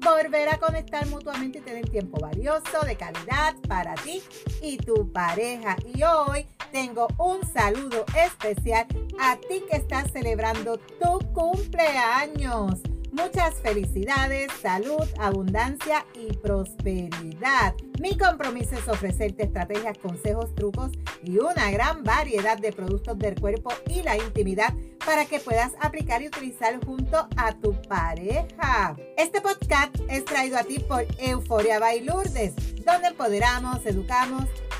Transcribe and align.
volver 0.00 0.48
a 0.48 0.58
conectar 0.58 1.06
mutuamente 1.06 1.58
y 1.58 1.62
tener 1.62 1.88
tiempo 1.88 2.18
valioso, 2.20 2.84
de 2.84 2.96
calidad 2.96 3.54
para 3.68 3.94
ti 3.94 4.22
y 4.62 4.76
tu 4.78 5.10
pareja. 5.12 5.76
Y 5.94 6.02
hoy 6.02 6.46
tengo 6.72 7.08
un 7.18 7.40
saludo 7.52 8.04
especial 8.16 8.86
a 9.20 9.36
ti 9.36 9.62
que 9.70 9.76
estás 9.76 10.10
celebrando 10.12 10.78
tu 10.78 11.18
cumpleaños. 11.32 12.80
Muchas 13.18 13.56
felicidades, 13.56 14.46
salud, 14.62 15.04
abundancia 15.18 16.06
y 16.14 16.32
prosperidad. 16.34 17.74
Mi 18.00 18.16
compromiso 18.16 18.76
es 18.76 18.86
ofrecerte 18.86 19.42
estrategias, 19.42 19.98
consejos, 19.98 20.54
trucos 20.54 20.92
y 21.24 21.38
una 21.38 21.68
gran 21.72 22.04
variedad 22.04 22.56
de 22.56 22.72
productos 22.72 23.18
del 23.18 23.34
cuerpo 23.40 23.72
y 23.88 24.02
la 24.02 24.16
intimidad 24.16 24.72
para 25.04 25.24
que 25.24 25.40
puedas 25.40 25.72
aplicar 25.80 26.22
y 26.22 26.28
utilizar 26.28 26.78
junto 26.84 27.28
a 27.36 27.52
tu 27.54 27.72
pareja. 27.82 28.96
Este 29.16 29.40
podcast 29.40 29.96
es 30.08 30.24
traído 30.24 30.56
a 30.56 30.62
ti 30.62 30.78
por 30.78 31.04
Euforia 31.18 31.80
Bailurdes, 31.80 32.54
donde 32.84 33.08
empoderamos, 33.08 33.84
educamos 33.84 34.44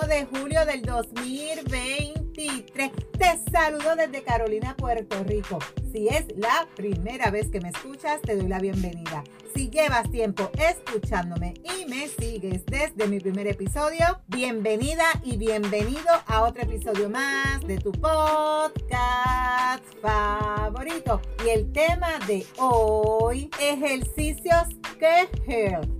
21 0.00 0.06
de 0.06 0.24
julio 0.26 0.64
del 0.66 0.82
2020 0.82 2.20
te 3.18 3.38
saludo 3.52 3.96
desde 3.96 4.22
Carolina, 4.22 4.74
Puerto 4.76 5.22
Rico. 5.24 5.58
Si 5.92 6.08
es 6.08 6.24
la 6.36 6.66
primera 6.74 7.30
vez 7.30 7.50
que 7.50 7.60
me 7.60 7.68
escuchas, 7.68 8.22
te 8.22 8.36
doy 8.36 8.48
la 8.48 8.58
bienvenida. 8.58 9.22
Si 9.54 9.68
llevas 9.68 10.10
tiempo 10.10 10.50
escuchándome 10.54 11.54
y 11.64 11.84
me 11.86 12.08
sigues 12.08 12.64
desde 12.64 13.08
mi 13.08 13.20
primer 13.20 13.46
episodio, 13.46 14.20
bienvenida 14.28 15.04
y 15.22 15.36
bienvenido 15.36 16.08
a 16.26 16.42
otro 16.42 16.62
episodio 16.62 17.10
más 17.10 17.60
de 17.66 17.76
tu 17.76 17.92
podcast 17.92 19.84
favorito. 20.00 21.20
Y 21.44 21.50
el 21.50 21.70
tema 21.72 22.18
de 22.26 22.46
hoy, 22.56 23.50
ejercicios 23.60 24.68
que 24.98 25.28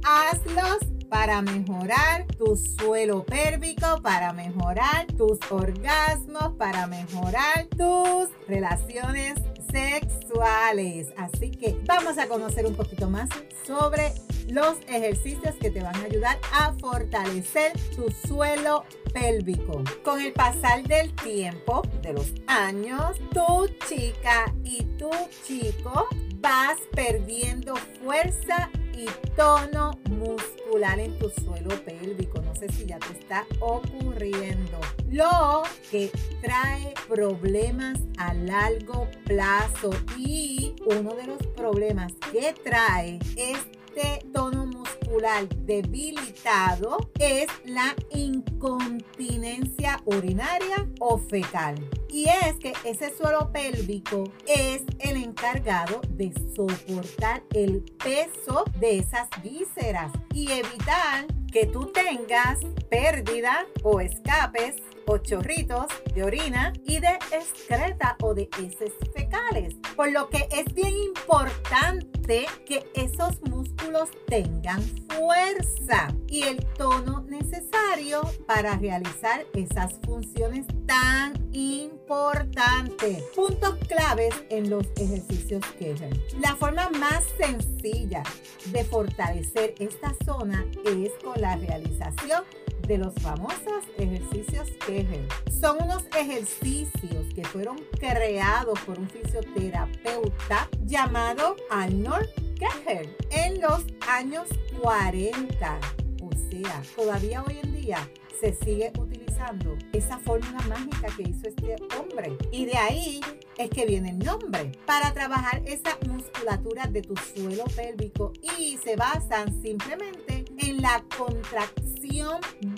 Hazlos 0.05 1.00
para 1.11 1.43
mejorar 1.43 2.25
tu 2.39 2.57
suelo 2.57 3.25
pélvico, 3.25 4.01
para 4.01 4.33
mejorar 4.33 5.07
tus 5.19 5.39
orgasmos, 5.51 6.55
para 6.57 6.87
mejorar 6.87 7.67
tus 7.77 8.29
relaciones 8.47 9.35
sexuales. 9.71 11.09
Así 11.19 11.51
que 11.51 11.77
vamos 11.85 12.17
a 12.17 12.29
conocer 12.29 12.65
un 12.65 12.75
poquito 12.75 13.11
más 13.11 13.29
sobre 13.67 14.13
los 14.49 14.79
ejercicios 14.89 15.55
que 15.61 15.71
te 15.71 15.83
van 15.83 15.97
a 15.97 16.05
ayudar 16.05 16.39
a 16.53 16.73
fortalecer 16.75 17.73
tu 17.95 18.11
suelo 18.27 18.85
pélvico. 19.13 19.83
Con 20.05 20.21
el 20.21 20.33
pasar 20.33 20.85
del 20.85 21.15
tiempo, 21.17 21.83
de 22.03 22.13
los 22.13 22.33
años, 22.47 23.19
tu 23.33 23.69
chica 23.89 24.53
y 24.65 24.85
tu 24.97 25.11
chico 25.47 26.07
vas 26.41 26.79
perdiendo 26.95 27.75
fuerza 28.03 28.71
y 28.97 29.07
tono 29.37 29.93
muscular 30.11 30.99
en 30.99 31.19
tu 31.19 31.31
suelo 31.31 31.71
pélvico. 31.85 32.41
No 32.43 32.55
sé 32.55 32.69
si 32.73 32.87
ya 32.87 32.99
te 32.99 33.19
está 33.19 33.47
ocurriendo. 33.61 34.81
Lo 35.11 35.63
que 35.91 36.11
trae 36.41 36.95
problemas 37.09 37.99
a 38.19 38.35
largo 38.35 39.09
plazo 39.25 39.91
y 40.17 40.75
uno 40.87 41.15
de 41.15 41.27
los 41.27 41.47
problemas 41.57 42.13
que 42.33 42.55
trae 42.65 43.19
este 43.37 44.25
tono 44.33 44.67
muscular 44.67 45.49
debilitado 45.49 47.11
es 47.19 47.49
la 47.65 47.95
incontinencia 48.11 50.01
urinaria 50.05 50.89
o 51.01 51.19
fecal. 51.19 51.75
Y 52.13 52.27
es 52.29 52.57
que 52.61 52.73
ese 52.85 53.17
suelo 53.17 53.51
pélvico 53.53 54.25
es 54.47 54.83
el 54.99 55.17
encargado 55.17 56.01
de 56.11 56.33
soportar 56.55 57.43
el 57.55 57.83
peso 58.03 58.65
de 58.81 58.99
esas 58.99 59.29
vísceras 59.43 60.13
y 60.35 60.51
evitar 60.51 61.27
que 61.53 61.67
tú 61.67 61.87
tengas 61.87 62.59
pérdida 62.89 63.67
o 63.83 64.01
escapes 64.01 64.77
o 65.07 65.19
chorritos 65.19 65.87
de 66.15 66.23
orina 66.23 66.73
y 66.85 67.01
de 67.01 67.19
excreta 67.33 68.17
o 68.23 68.35
de 68.35 68.49
heces 68.59 68.93
fecales. 69.15 69.75
Por 69.97 70.13
lo 70.13 70.29
que 70.29 70.49
es 70.51 70.73
bien 70.75 70.95
importante 70.97 72.47
que 72.67 72.89
esos 72.95 73.41
músculos 73.43 74.11
tengan 74.27 74.83
fuerza 75.09 76.15
y 76.29 76.43
el 76.43 76.65
tono 76.77 77.23
necesario 77.29 78.23
para 78.47 78.77
realizar 78.77 79.45
esas 79.53 79.95
funciones 80.05 80.67
tan 80.87 81.35
importantes. 81.53 83.23
Puntos 83.35 83.77
claves 83.89 84.35
en 84.51 84.71
los 84.71 84.87
ejercicios 84.97 85.65
Kegel. 85.79 86.23
La 86.41 86.55
forma 86.57 86.89
más 86.91 87.25
sencilla 87.39 88.23
de 88.67 88.85
fortalecer 88.85 89.75
esta 89.79 90.15
zona 90.25 90.65
es 90.85 91.11
con 91.23 91.41
la 91.41 91.57
realización 91.57 92.45
de 92.91 92.99
los 92.99 93.15
famosos 93.23 93.85
ejercicios 93.99 94.69
Kegel. 94.85 95.25
Son 95.61 95.77
unos 95.81 96.07
ejercicios 96.19 97.25
que 97.33 97.45
fueron 97.45 97.77
creados 98.01 98.81
por 98.81 98.99
un 98.99 99.09
fisioterapeuta 99.09 100.69
llamado 100.87 101.55
Arnold 101.71 102.29
Kegel 102.59 103.17
en 103.31 103.61
los 103.61 103.85
años 104.09 104.49
40. 104.83 105.79
O 106.21 106.31
sea, 106.51 106.83
todavía 106.97 107.45
hoy 107.45 107.61
en 107.63 107.81
día 107.81 108.11
se 108.41 108.55
sigue 108.55 108.93
utilizando 108.99 109.79
esa 109.93 110.19
fórmula 110.19 110.61
mágica 110.67 111.15
que 111.17 111.31
hizo 111.31 111.47
este 111.47 111.77
hombre. 111.97 112.37
Y 112.51 112.65
de 112.65 112.77
ahí 112.77 113.21
es 113.57 113.71
que 113.71 113.87
viene 113.87 114.11
el 114.11 114.19
nombre, 114.19 114.73
para 114.85 115.13
trabajar 115.13 115.63
esa 115.65 115.97
musculatura 116.09 116.89
de 116.89 117.03
tu 117.03 117.15
suelo 117.17 117.65
pélvico 117.77 118.33
y 118.59 118.79
se 118.79 118.97
basan 118.97 119.63
simplemente 119.63 120.45
en 120.59 120.83
la 120.83 121.05
contracción 121.17 121.90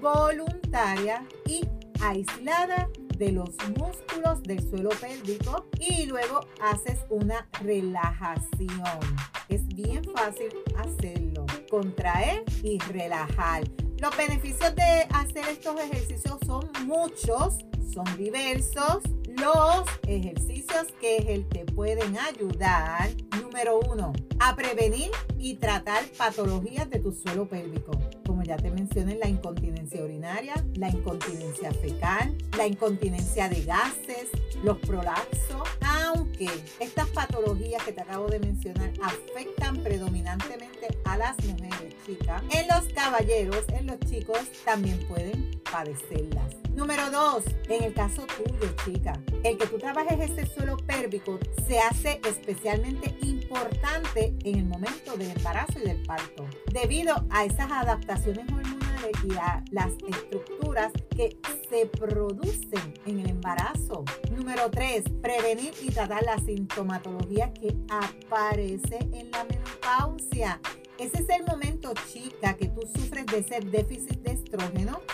voluntaria 0.01 1.27
y 1.47 1.63
aislada 2.01 2.89
de 3.17 3.33
los 3.33 3.51
músculos 3.79 4.43
del 4.43 4.69
suelo 4.69 4.91
pélvico 4.91 5.67
y 5.79 6.07
luego 6.07 6.41
haces 6.61 6.99
una 7.09 7.49
relajación. 7.63 9.01
Es 9.49 9.67
bien 9.69 10.03
fácil 10.17 10.49
hacerlo. 10.77 11.47
Contraer 11.71 12.45
y 12.63 12.79
relajar. 12.81 13.65
Los 13.99 14.17
beneficios 14.17 14.75
de 14.75 15.07
hacer 15.15 15.45
estos 15.49 15.81
ejercicios 15.81 16.39
son 16.45 16.71
muchos, 16.85 17.59
son 17.93 18.05
diversos. 18.17 19.03
Los 19.29 19.85
ejercicios 20.07 20.89
que 21.01 21.47
te 21.51 21.65
pueden 21.65 22.19
ayudar, 22.19 23.11
número 23.41 23.81
uno, 23.81 24.13
a 24.41 24.55
prevenir 24.55 25.11
y 25.39 25.55
tratar 25.55 26.05
patologías 26.19 26.91
de 26.91 26.99
tu 26.99 27.13
suelo 27.13 27.49
pélvico 27.49 27.93
ya 28.53 28.59
te 28.59 28.71
mencioné, 28.71 29.15
la 29.15 29.29
incontinencia 29.29 30.05
urinaria, 30.05 30.55
la 30.75 30.91
incontinencia 30.91 31.73
fecal, 31.73 32.37
la 32.59 32.67
incontinencia 32.67 33.49
de 33.49 33.63
gases, 33.65 34.29
los 34.63 34.77
prolapsos, 34.79 35.67
aunque 35.81 36.51
estas 36.79 37.09
patologías 37.09 37.83
que 37.83 37.93
te 37.93 38.03
acabo 38.03 38.27
de 38.27 38.41
mencionar 38.41 38.93
afectan 39.03 39.83
predominantemente 39.83 40.99
a 41.07 41.17
las 41.17 41.43
mujeres 41.47 41.95
chicas, 42.05 42.43
en 42.51 42.69
los 42.69 42.93
caballeros, 42.93 43.65
en 43.69 43.87
los 43.87 43.99
chicos 44.01 44.41
también 44.67 44.99
pueden 45.09 45.51
padecerlas. 45.71 46.62
Número 46.75 47.11
dos, 47.11 47.45
en 47.69 47.85
el 47.85 47.93
caso 47.93 48.27
tuyo, 48.27 48.75
chica, 48.85 49.13
el 49.45 49.59
que 49.59 49.67
tú 49.67 49.79
trabajes 49.79 50.31
ese 50.31 50.47
suelo 50.47 50.79
pérvico 50.79 51.39
se 51.69 51.79
hace 51.79 52.21
especialmente 52.27 53.15
importante 53.23 54.35
en 54.45 54.59
el 54.59 54.65
momento 54.65 55.17
del 55.17 55.31
embarazo 55.37 55.79
y 55.79 55.87
del 55.87 56.03
parto, 56.03 56.47
debido 56.73 57.15
a 57.31 57.45
esas 57.45 57.71
adaptaciones 57.71 58.47
hormonales 58.51 59.13
y 59.29 59.35
a 59.35 59.63
las 59.71 59.93
estructuras 60.09 60.93
que 61.15 61.37
se 61.69 61.87
producen 61.87 62.95
en 63.07 63.21
el 63.21 63.31
embarazo. 63.31 64.05
Número 64.35 64.71
3. 64.71 65.05
Prevenir 65.21 65.75
y 65.83 65.91
tratar 65.91 66.23
la 66.23 66.39
sintomatología 66.39 67.53
que 67.53 67.77
aparece 67.89 68.99
en 69.13 69.31
la 69.31 69.45
menopausia. 69.45 70.61
Ese 70.99 71.23
es 71.23 71.29
el 71.31 71.45
momento, 71.47 71.93
chica, 72.13 72.55
que 72.55 72.69
tú 72.69 72.83
sufres 72.95 73.27
de 73.27 73.39
ese 73.39 73.61
déficit 73.61 74.21
de 74.21 74.32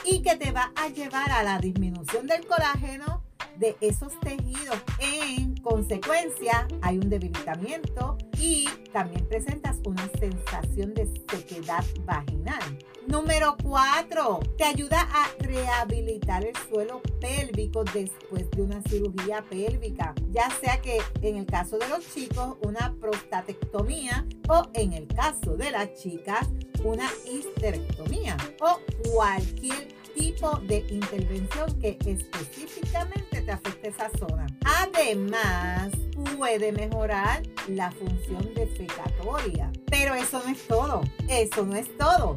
y 0.04 0.22
que 0.22 0.36
te 0.36 0.50
va 0.50 0.72
a 0.74 0.88
llevar 0.88 1.30
a 1.30 1.42
la 1.42 1.58
disminución 1.58 2.26
del 2.26 2.46
colágeno 2.46 3.22
de 3.58 3.76
esos 3.80 4.18
tejidos. 4.20 4.78
En 4.98 5.56
consecuencia, 5.56 6.66
hay 6.82 6.98
un 6.98 7.10
debilitamiento 7.10 8.16
y 8.38 8.68
también 8.92 9.26
presentas 9.28 9.78
una 9.84 10.08
sensación 10.18 10.94
de 10.94 11.06
sequedad 11.30 11.84
vaginal. 12.04 12.78
Número 13.06 13.56
4. 13.62 14.40
Te 14.58 14.64
ayuda 14.64 15.00
a 15.00 15.28
rehabilitar 15.38 16.44
el 16.44 16.54
suelo 16.68 17.00
pélvico 17.20 17.82
después 17.84 18.50
de 18.50 18.62
una 18.62 18.82
cirugía 18.82 19.42
pélvica, 19.48 20.14
ya 20.30 20.50
sea 20.60 20.80
que 20.82 20.98
en 21.22 21.38
el 21.38 21.46
caso 21.46 21.78
de 21.78 21.88
los 21.88 22.06
chicos 22.12 22.56
una 22.62 22.94
prostatectomía 23.00 24.26
o 24.48 24.68
en 24.74 24.92
el 24.92 25.06
caso 25.06 25.56
de 25.56 25.70
las 25.70 25.94
chicas 25.94 26.48
una 26.84 27.08
histerectomía 27.26 28.36
o 28.60 28.78
cualquier 29.10 29.88
tipo 30.14 30.56
de 30.66 30.84
intervención 30.90 31.78
que 31.80 31.98
específicamente 32.04 33.37
te 33.48 33.52
afecte 33.52 33.88
esa 33.88 34.10
zona. 34.18 34.46
Además, 34.62 35.90
puede 36.36 36.70
mejorar 36.70 37.42
la 37.66 37.90
función 37.90 38.52
defecatoria. 38.54 39.72
Pero 39.86 40.14
eso 40.14 40.42
no 40.44 40.50
es 40.50 40.66
todo. 40.66 41.00
Eso 41.30 41.64
no 41.64 41.74
es 41.74 41.96
todo. 41.96 42.36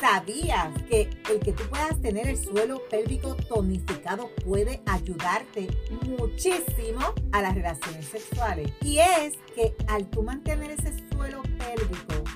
¿Sabías 0.00 0.70
que 0.88 1.10
el 1.30 1.38
que 1.38 1.52
tú 1.52 1.62
puedas 1.70 2.00
tener 2.02 2.26
el 2.26 2.36
suelo 2.36 2.82
pélvico 2.90 3.36
tonificado 3.36 4.30
puede 4.44 4.80
ayudarte 4.86 5.68
muchísimo 6.18 7.00
a 7.30 7.40
las 7.40 7.54
relaciones 7.54 8.06
sexuales? 8.06 8.72
Y 8.80 8.98
es 8.98 9.34
que 9.54 9.76
al 9.86 10.06
tú 10.06 10.24
mantener 10.24 10.72
ese 10.72 10.92
suelo 11.12 11.42
pélvico 11.42 12.27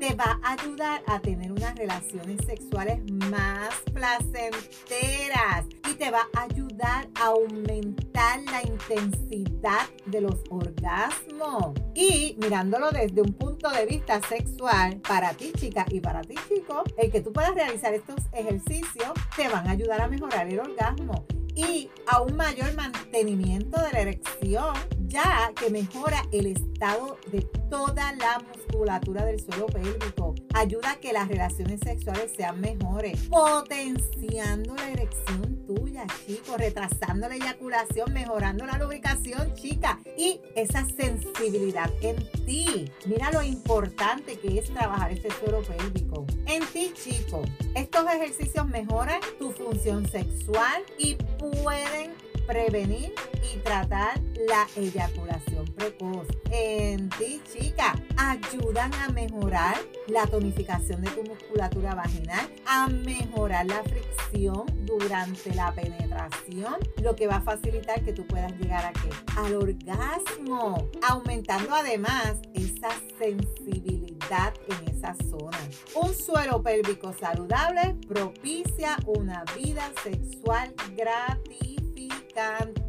te 0.00 0.14
va 0.14 0.38
a 0.42 0.52
ayudar 0.52 1.02
a 1.06 1.20
tener 1.20 1.52
unas 1.52 1.76
relaciones 1.76 2.44
sexuales 2.44 3.00
más 3.30 3.74
placenteras 3.94 5.64
y 5.88 5.94
te 5.94 6.10
va 6.10 6.26
a 6.34 6.42
ayudar 6.42 7.08
a 7.14 7.26
aumentar 7.26 8.40
la 8.50 8.62
intensidad 8.62 9.86
de 10.06 10.20
los 10.20 10.42
orgasmos. 10.50 11.74
Y 11.94 12.36
mirándolo 12.40 12.90
desde 12.90 13.22
un 13.22 13.32
punto 13.32 13.70
de 13.70 13.86
vista 13.86 14.20
sexual, 14.28 15.00
para 15.08 15.34
ti 15.34 15.52
chica 15.52 15.86
y 15.88 16.00
para 16.00 16.22
ti 16.22 16.34
chico, 16.48 16.82
el 16.98 17.12
que 17.12 17.20
tú 17.20 17.32
puedas 17.32 17.54
realizar 17.54 17.94
estos 17.94 18.16
ejercicios 18.32 19.12
te 19.36 19.48
van 19.48 19.68
a 19.68 19.70
ayudar 19.70 20.00
a 20.00 20.08
mejorar 20.08 20.48
el 20.48 20.58
orgasmo 20.58 21.26
y 21.54 21.88
a 22.06 22.20
un 22.20 22.36
mayor 22.36 22.74
mantenimiento 22.74 23.80
de 23.80 23.92
la 23.92 24.00
erección, 24.00 24.74
ya 25.16 25.50
que 25.58 25.70
mejora 25.70 26.22
el 26.30 26.46
estado 26.48 27.16
de 27.32 27.40
toda 27.70 28.12
la 28.16 28.38
musculatura 28.38 29.24
del 29.24 29.40
suelo 29.40 29.64
pélvico. 29.64 30.34
Ayuda 30.52 30.90
a 30.90 30.96
que 30.96 31.14
las 31.14 31.26
relaciones 31.26 31.80
sexuales 31.80 32.32
sean 32.36 32.60
mejores, 32.60 33.18
potenciando 33.30 34.74
la 34.74 34.90
erección 34.90 35.64
tuya, 35.66 36.06
chicos, 36.26 36.58
retrasando 36.58 37.30
la 37.30 37.34
eyaculación, 37.34 38.12
mejorando 38.12 38.66
la 38.66 38.76
lubricación, 38.76 39.54
chica, 39.54 39.98
y 40.18 40.42
esa 40.54 40.84
sensibilidad 40.84 41.90
en 42.02 42.16
ti. 42.44 42.92
Mira 43.06 43.32
lo 43.32 43.42
importante 43.42 44.38
que 44.38 44.58
es 44.58 44.70
trabajar 44.70 45.12
este 45.12 45.30
suelo 45.30 45.62
pélvico. 45.62 46.26
En 46.44 46.62
ti, 46.66 46.92
chico, 46.94 47.40
estos 47.74 48.04
ejercicios 48.04 48.66
mejoran 48.68 49.20
tu 49.38 49.50
función 49.50 50.06
sexual 50.10 50.82
y 50.98 51.14
pueden 51.38 52.12
prevenir 52.46 53.12
y 53.52 53.58
tratar 53.58 54.20
la 54.46 54.66
eyaculación 54.76 55.64
precoz. 55.74 56.26
En 56.50 57.08
ti, 57.10 57.40
chica, 57.52 57.94
ayudan 58.16 58.92
a 58.94 59.08
mejorar 59.08 59.76
la 60.08 60.26
tonificación 60.26 61.02
de 61.02 61.10
tu 61.10 61.22
musculatura 61.24 61.94
vaginal, 61.94 62.48
a 62.66 62.88
mejorar 62.88 63.66
la 63.66 63.82
fricción 63.82 64.64
durante 64.84 65.54
la 65.54 65.72
penetración, 65.72 66.76
lo 67.02 67.16
que 67.16 67.26
va 67.26 67.36
a 67.36 67.42
facilitar 67.42 68.02
que 68.04 68.12
tú 68.12 68.26
puedas 68.26 68.52
llegar 68.58 68.84
a 68.84 68.92
qué? 68.92 69.10
Al 69.36 69.54
orgasmo, 69.56 70.90
aumentando 71.08 71.74
además 71.74 72.36
esa 72.54 72.90
sensibilidad 73.18 74.54
en 74.68 74.94
esa 74.94 75.14
zona. 75.28 75.58
Un 75.94 76.14
suelo 76.14 76.62
pélvico 76.62 77.12
saludable 77.18 77.96
propicia 78.08 78.96
una 79.06 79.44
vida 79.56 79.90
sexual 80.02 80.74
gratificante 80.96 82.85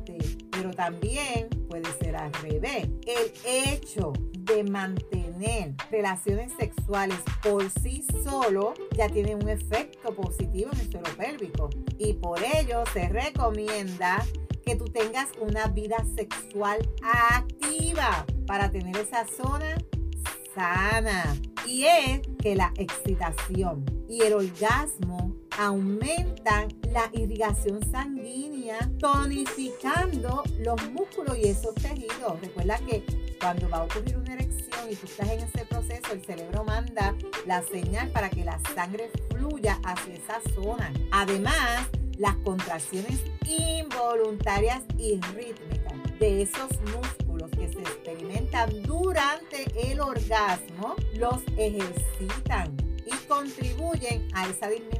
pero 0.57 0.71
también 0.71 1.49
puede 1.69 1.85
ser 1.99 2.15
al 2.15 2.33
revés. 2.33 2.87
El 3.05 3.31
hecho 3.45 4.13
de 4.33 4.63
mantener 4.63 5.75
relaciones 5.91 6.51
sexuales 6.57 7.19
por 7.43 7.69
sí 7.69 8.03
solo 8.23 8.73
ya 8.97 9.07
tiene 9.07 9.35
un 9.35 9.47
efecto 9.47 10.15
positivo 10.15 10.71
en 10.73 10.79
el 10.79 10.91
suelo 10.91 11.09
pélvico 11.15 11.69
y 11.99 12.13
por 12.13 12.39
ello 12.43 12.83
se 12.91 13.07
recomienda 13.07 14.25
que 14.65 14.75
tú 14.75 14.85
tengas 14.85 15.29
una 15.39 15.67
vida 15.67 16.03
sexual 16.15 16.89
activa 17.03 18.25
para 18.47 18.71
tener 18.71 18.97
esa 18.97 19.25
zona 19.27 19.77
sana. 20.55 21.35
Y 21.67 21.85
es 21.85 22.21
que 22.41 22.55
la 22.55 22.73
excitación 22.77 23.85
y 24.09 24.23
el 24.23 24.33
orgasmo 24.33 25.35
aumentan 25.57 26.67
la 26.91 27.09
irrigación 27.13 27.79
sanguínea, 27.91 28.89
tonificando 28.99 30.43
los 30.59 30.91
músculos 30.91 31.37
y 31.37 31.49
esos 31.49 31.73
tejidos. 31.75 32.39
Recuerda 32.41 32.77
que 32.79 33.03
cuando 33.39 33.69
va 33.69 33.77
a 33.77 33.83
ocurrir 33.83 34.17
una 34.17 34.33
erección 34.33 34.89
y 34.89 34.95
tú 34.95 35.05
estás 35.05 35.29
en 35.29 35.39
ese 35.41 35.65
proceso, 35.65 36.13
el 36.13 36.23
cerebro 36.23 36.63
manda 36.63 37.15
la 37.45 37.61
señal 37.63 38.09
para 38.09 38.29
que 38.29 38.45
la 38.45 38.59
sangre 38.75 39.11
fluya 39.29 39.79
hacia 39.83 40.13
esa 40.13 40.39
zona. 40.53 40.93
Además, 41.11 41.87
las 42.17 42.35
contracciones 42.37 43.21
involuntarias 43.45 44.81
y 44.97 45.19
rítmicas 45.35 45.93
de 46.19 46.41
esos 46.41 46.69
músculos 46.95 47.51
que 47.51 47.71
se 47.71 47.79
experimentan 47.79 48.81
durante 48.83 49.65
el 49.91 49.99
orgasmo 49.99 50.95
los 51.13 51.41
ejercitan 51.57 52.75
y 53.05 53.15
contribuyen 53.27 54.27
a 54.33 54.49
esa 54.49 54.67
disminución 54.67 54.96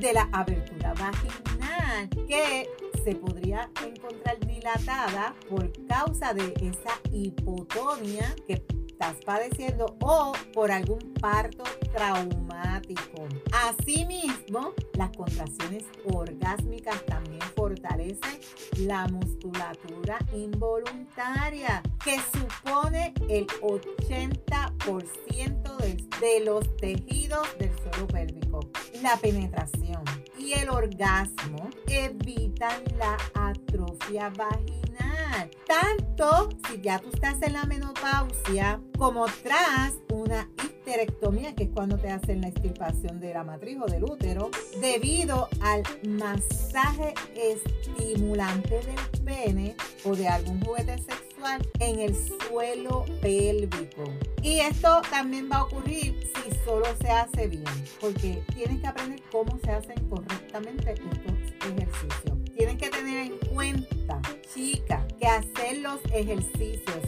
de 0.00 0.12
la 0.14 0.26
abertura 0.32 0.94
vaginal 0.94 2.08
que 2.26 2.66
se 3.04 3.14
podría 3.14 3.68
encontrar 3.86 4.40
dilatada 4.40 5.34
por 5.50 5.70
causa 5.86 6.32
de 6.32 6.54
esa 6.62 6.98
hipotonia 7.12 8.34
que 8.46 8.64
estás 8.88 9.16
padeciendo 9.26 9.96
o 10.00 10.32
por 10.54 10.72
algún 10.72 11.12
parto 11.20 11.64
traumático. 11.92 13.28
Asimismo, 13.52 14.72
las 14.94 15.14
contracciones 15.14 15.84
orgásmicas 16.04 17.04
también 17.04 17.42
fortalecen 17.74 18.38
la 18.86 19.06
musculatura 19.08 20.18
involuntaria, 20.32 21.82
que 22.04 22.20
supone 22.32 23.12
el 23.28 23.46
80% 23.46 25.76
de, 25.78 25.96
de 26.20 26.44
los 26.44 26.76
tejidos 26.76 27.48
del 27.58 27.72
suelo 27.78 28.06
pélvico. 28.08 28.60
La 29.02 29.16
penetración 29.16 30.04
y 30.38 30.52
el 30.52 30.70
orgasmo 30.70 31.68
evitan 31.88 32.84
la 32.98 33.16
atrofia 33.34 34.30
vaginal. 34.30 35.50
Tanto 35.66 36.50
si 36.68 36.80
ya 36.80 37.00
tú 37.00 37.10
estás 37.12 37.42
en 37.42 37.54
la 37.54 37.64
menopausia 37.64 38.80
como 38.96 39.26
tras 39.42 39.94
una 40.10 40.48
histerectomía, 40.84 41.54
que 41.54 41.64
es 41.64 41.70
cuando 41.70 41.96
te 41.96 42.10
hacen 42.10 42.42
la 42.42 42.48
extirpación 42.48 43.18
de 43.20 43.32
la 43.32 43.42
matriz 43.42 43.78
o 43.80 43.86
del 43.86 44.04
útero, 44.04 44.50
debido 44.80 45.48
al 45.60 45.82
masaje 46.06 47.14
estimulante 47.34 48.80
del 48.82 49.24
pene 49.24 49.76
o 50.04 50.14
de 50.14 50.28
algún 50.28 50.60
juguete 50.62 50.98
sexual 50.98 51.66
en 51.80 52.00
el 52.00 52.14
suelo 52.14 53.04
pélvico. 53.22 54.04
Y 54.42 54.60
esto 54.60 55.00
también 55.10 55.48
va 55.50 55.56
a 55.56 55.64
ocurrir 55.64 56.30
si 56.34 56.54
solo 56.64 56.86
se 57.00 57.10
hace 57.10 57.48
bien, 57.48 57.64
porque 58.00 58.42
tienes 58.54 58.80
que 58.80 58.86
aprender 58.86 59.22
cómo 59.32 59.58
se 59.64 59.70
hacen 59.70 60.08
correctamente 60.08 60.92
estos 60.92 61.72
ejercicios. 61.72 62.38
Tienes 62.56 62.76
que 62.76 62.88
tener 62.90 63.26
en 63.26 63.38
cuenta, 63.52 64.20
chica, 64.54 65.04
que 65.18 65.26
hacer 65.26 65.78
los 65.78 66.00
ejercicios 66.12 67.00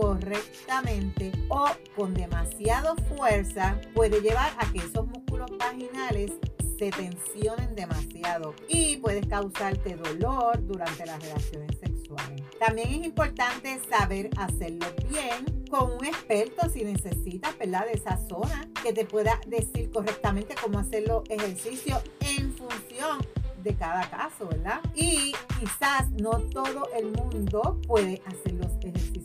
incorrectamente 0.00 1.30
o 1.48 1.66
con 1.94 2.14
demasiada 2.14 2.94
fuerza 3.16 3.78
puede 3.94 4.20
llevar 4.20 4.50
a 4.58 4.72
que 4.72 4.78
esos 4.78 5.06
músculos 5.06 5.50
vaginales 5.58 6.32
se 6.78 6.90
tensionen 6.90 7.74
demasiado 7.74 8.54
y 8.66 8.96
puedes 8.96 9.26
causarte 9.26 9.96
dolor 9.96 10.66
durante 10.66 11.04
las 11.04 11.22
relaciones 11.22 11.78
sexuales. 11.78 12.42
También 12.58 12.88
es 12.88 13.06
importante 13.06 13.78
saber 13.90 14.30
hacerlo 14.38 14.86
bien 15.10 15.64
con 15.68 15.92
un 15.92 16.04
experto 16.06 16.70
si 16.70 16.84
necesitas, 16.84 17.56
¿verdad? 17.58 17.84
De 17.84 17.92
esa 17.92 18.16
zona 18.26 18.66
que 18.82 18.94
te 18.94 19.04
pueda 19.04 19.38
decir 19.46 19.90
correctamente 19.90 20.54
cómo 20.60 20.78
hacer 20.78 21.06
los 21.06 21.28
ejercicios 21.28 22.02
en 22.20 22.52
función 22.54 23.18
de 23.62 23.74
cada 23.74 24.08
caso, 24.08 24.48
¿verdad? 24.48 24.80
Y 24.94 25.34
quizás 25.58 26.10
no 26.12 26.30
todo 26.50 26.88
el 26.96 27.12
mundo 27.12 27.78
puede 27.86 28.22
hacer 28.26 28.54
los 28.54 28.72
ejercicios 28.82 29.19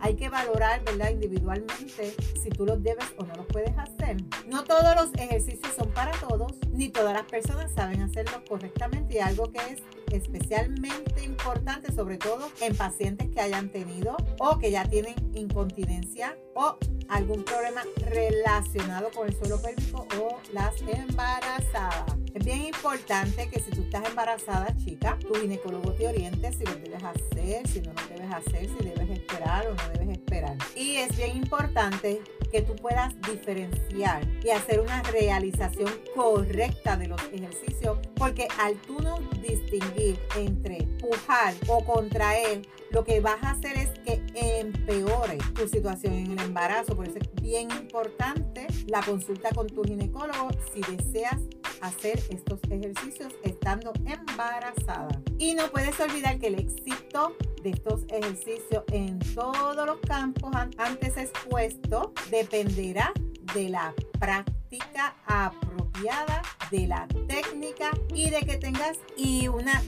hay 0.00 0.14
que 0.14 0.28
valorar, 0.28 0.84
¿verdad? 0.84 1.10
Individualmente 1.10 2.14
si 2.40 2.50
tú 2.50 2.64
los 2.64 2.82
debes 2.82 3.06
o 3.16 3.24
no 3.24 3.34
los 3.34 3.46
puedes 3.46 3.76
hacer. 3.76 4.16
No 4.46 4.64
todos 4.64 4.94
los 4.96 5.12
ejercicios 5.14 5.72
son 5.76 5.90
para 5.90 6.12
todos, 6.12 6.52
ni 6.72 6.88
todas 6.88 7.12
las 7.12 7.24
personas 7.24 7.72
saben 7.72 8.00
hacerlo 8.00 8.42
correctamente 8.48 9.16
y 9.16 9.18
algo 9.18 9.50
que 9.50 9.58
es 9.58 9.82
especialmente 10.12 11.24
importante, 11.24 11.92
sobre 11.92 12.16
todo 12.16 12.50
en 12.60 12.76
pacientes 12.76 13.28
que 13.30 13.40
hayan 13.40 13.70
tenido 13.70 14.16
o 14.38 14.58
que 14.58 14.70
ya 14.70 14.84
tienen 14.88 15.14
incontinencia 15.34 16.36
o 16.58 16.76
algún 17.08 17.44
problema 17.44 17.82
relacionado 18.10 19.10
con 19.14 19.28
el 19.28 19.36
suelo 19.36 19.62
pélvico 19.62 20.06
o 20.20 20.40
las 20.52 20.74
embarazadas. 20.82 22.16
Es 22.34 22.44
bien 22.44 22.66
importante 22.66 23.48
que 23.48 23.60
si 23.60 23.70
tú 23.70 23.82
estás 23.82 24.06
embarazada, 24.06 24.76
chica, 24.76 25.18
tu 25.20 25.34
ginecólogo 25.34 25.92
te 25.92 26.06
oriente 26.06 26.52
si 26.52 26.64
lo 26.64 26.74
debes 26.74 27.02
hacer, 27.02 27.66
si 27.66 27.80
no 27.80 27.92
lo 27.92 28.14
debes 28.14 28.32
hacer, 28.32 28.68
si 28.68 28.88
debes 28.88 29.10
esperar 29.10 29.66
o 29.66 29.74
no 29.74 29.88
debes 29.94 30.18
esperar. 30.18 30.56
Y 30.76 30.96
es 30.96 31.16
bien 31.16 31.36
importante 31.36 32.20
que 32.52 32.62
tú 32.62 32.76
puedas 32.76 33.14
diferenciar 33.22 34.22
y 34.44 34.50
hacer 34.50 34.80
una 34.80 35.02
realización 35.04 35.90
correcta 36.14 36.96
de 36.96 37.08
los 37.08 37.22
ejercicios, 37.32 37.98
porque 38.16 38.48
al 38.58 38.76
tú 38.82 39.00
no 39.00 39.18
distinguir 39.40 40.18
entre 40.36 40.82
pujar 41.00 41.54
o 41.66 41.84
contraer, 41.84 42.62
lo 42.90 43.04
que 43.04 43.20
vas 43.20 43.42
a 43.42 43.50
hacer 43.50 43.76
es 43.76 43.90
que 44.00 44.22
empeore 44.40 45.38
tu 45.54 45.68
situación 45.68 46.14
en 46.14 46.32
el 46.32 46.40
embarazo. 46.40 46.94
Por 46.96 47.08
eso 47.08 47.18
es 47.18 47.42
bien 47.42 47.70
importante 47.70 48.66
la 48.86 49.02
consulta 49.02 49.50
con 49.50 49.66
tu 49.66 49.82
ginecólogo 49.84 50.48
si 50.72 50.80
deseas 50.80 51.40
hacer 51.80 52.20
estos 52.30 52.60
ejercicios 52.70 53.32
estando 53.42 53.92
embarazada. 54.04 55.20
Y 55.38 55.54
no 55.54 55.68
puedes 55.70 55.98
olvidar 56.00 56.38
que 56.38 56.48
el 56.48 56.56
éxito 56.56 57.36
de 57.62 57.70
estos 57.70 58.04
ejercicios 58.08 58.84
en 58.92 59.18
todos 59.34 59.86
los 59.86 59.98
campos 60.00 60.50
antes 60.54 61.16
expuestos 61.16 62.08
dependerá 62.30 63.12
de 63.54 63.68
la 63.68 63.94
práctica 64.18 65.16
apropiada, 65.26 66.42
de 66.70 66.86
la 66.86 67.06
técnica 67.26 67.90
y 68.14 68.30
de 68.30 68.40
que 68.40 68.56
tengas 68.56 68.98
y 69.16 69.48
una 69.48 69.82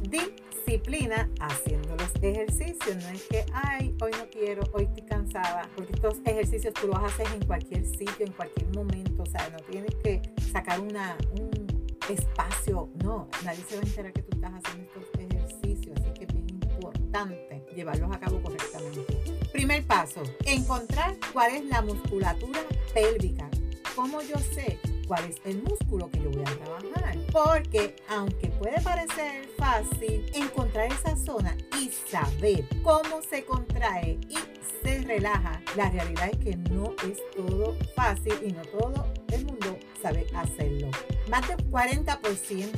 disciplina 0.66 1.28
haciendo 1.40 1.96
los 1.96 2.14
ejercicios. 2.22 2.96
No 2.96 3.08
es 3.08 3.22
que, 3.24 3.44
ay, 3.52 3.96
hoy 4.02 4.12
no 4.12 4.28
quiero, 4.30 4.62
hoy 4.72 4.84
estoy 4.84 5.02
cansada, 5.02 5.68
porque 5.74 5.92
estos 5.92 6.18
ejercicios 6.24 6.74
tú 6.74 6.88
los 6.88 6.98
haces 6.98 7.26
en 7.32 7.44
cualquier 7.46 7.84
sitio, 7.84 8.26
en 8.26 8.32
cualquier 8.32 8.68
momento, 8.74 9.22
o 9.22 9.26
sea, 9.26 9.48
no 9.50 9.58
tienes 9.70 9.94
que 9.96 10.22
sacar 10.52 10.80
una, 10.80 11.16
un 11.38 11.50
espacio, 12.08 12.88
no, 13.02 13.28
nadie 13.44 13.62
se 13.68 13.76
va 13.76 13.82
a 13.82 13.86
enterar 13.86 14.12
que 14.12 14.22
tú 14.22 14.36
estás 14.36 14.52
haciendo 14.52 14.90
estos 14.90 15.20
ejercicios, 15.20 15.96
así 16.00 16.12
que 16.12 16.24
es 16.24 16.34
importante 16.34 17.64
llevarlos 17.74 18.10
a 18.12 18.20
cabo 18.20 18.42
correctamente. 18.42 19.16
Primer 19.52 19.84
paso, 19.84 20.22
encontrar 20.44 21.16
cuál 21.32 21.54
es 21.54 21.64
la 21.66 21.82
musculatura 21.82 22.60
pélvica. 22.94 23.48
¿Cómo 23.94 24.22
yo 24.22 24.38
sé 24.38 24.78
cuál 25.10 25.24
es 25.24 25.40
el 25.44 25.60
músculo 25.64 26.08
que 26.08 26.22
yo 26.22 26.30
voy 26.30 26.42
a 26.42 26.56
trabajar? 26.56 27.18
Porque 27.32 27.96
aunque 28.08 28.46
puede 28.46 28.80
parecer 28.80 29.44
fácil 29.58 30.24
encontrar 30.34 30.86
esa 30.92 31.16
zona 31.16 31.56
y 31.80 31.88
saber 31.88 32.64
cómo 32.84 33.20
se 33.28 33.44
contrae 33.44 34.20
y 34.28 34.36
se 34.84 35.02
relaja, 35.02 35.60
la 35.76 35.90
realidad 35.90 36.30
es 36.30 36.38
que 36.38 36.56
no 36.56 36.94
es 37.02 37.18
todo 37.34 37.76
fácil 37.96 38.34
y 38.40 38.52
no 38.52 38.62
todo 38.62 39.04
el 39.32 39.46
mundo 39.46 39.76
sabe 40.00 40.28
hacerlo. 40.32 40.90
Más 41.28 41.48
del 41.48 41.58
40% 41.68 42.70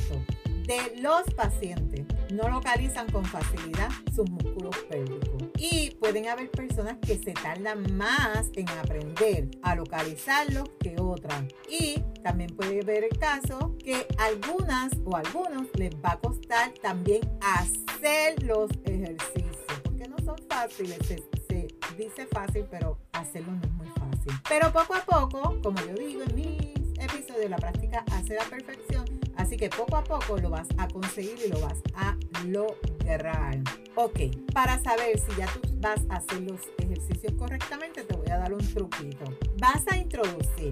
de 0.66 1.02
los 1.02 1.24
pacientes 1.34 2.06
no 2.32 2.48
localizan 2.48 3.12
con 3.12 3.26
facilidad 3.26 3.90
sus 4.14 4.30
músculos 4.30 4.74
pélvicos. 4.88 5.31
Y 5.62 5.90
pueden 5.92 6.26
haber 6.28 6.50
personas 6.50 6.96
que 6.98 7.16
se 7.18 7.34
tardan 7.34 7.96
más 7.96 8.50
en 8.56 8.68
aprender 8.68 9.48
a 9.62 9.76
localizarlos 9.76 10.68
que 10.80 10.96
otras. 11.00 11.44
Y 11.70 12.00
también 12.24 12.50
puede 12.56 12.80
haber 12.80 13.04
el 13.04 13.16
caso 13.16 13.76
que 13.78 14.08
algunas 14.18 14.90
o 15.04 15.14
algunos 15.14 15.68
les 15.74 15.94
va 16.04 16.14
a 16.14 16.18
costar 16.18 16.72
también 16.82 17.20
hacer 17.40 18.42
los 18.42 18.72
ejercicios. 18.82 19.56
Porque 19.84 20.08
no 20.08 20.18
son 20.24 20.36
fáciles. 20.48 20.98
Se, 21.06 21.22
se 21.48 21.68
dice 21.96 22.26
fácil, 22.26 22.66
pero 22.68 22.98
hacerlo 23.12 23.52
no 23.52 23.62
es 23.62 23.72
muy 23.74 23.86
fácil. 23.86 24.32
Pero 24.48 24.72
poco 24.72 24.96
a 24.96 25.04
poco, 25.04 25.60
como 25.62 25.78
yo 25.86 25.94
digo 25.94 26.22
en 26.22 26.34
mis 26.34 26.98
episodios, 26.98 27.48
la 27.48 27.58
práctica 27.58 28.04
hace 28.10 28.34
la 28.34 28.44
perfección 28.46 29.22
Así 29.36 29.56
que 29.56 29.68
poco 29.68 29.96
a 29.96 30.04
poco 30.04 30.38
lo 30.38 30.50
vas 30.50 30.68
a 30.78 30.88
conseguir 30.88 31.36
y 31.44 31.48
lo 31.48 31.60
vas 31.60 31.78
a 31.94 32.16
lograr. 32.46 33.58
Ok, 33.94 34.20
para 34.54 34.82
saber 34.82 35.18
si 35.18 35.36
ya 35.36 35.46
tú 35.52 35.60
vas 35.76 36.00
a 36.08 36.16
hacer 36.16 36.40
los 36.40 36.60
ejercicios 36.78 37.34
correctamente, 37.34 38.02
te 38.02 38.16
voy 38.16 38.28
a 38.30 38.38
dar 38.38 38.54
un 38.54 38.66
truquito. 38.72 39.24
Vas 39.58 39.86
a 39.86 39.98
introducir 39.98 40.70